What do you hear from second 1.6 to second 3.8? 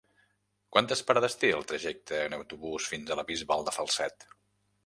trajecte en autobús fins a la Bisbal de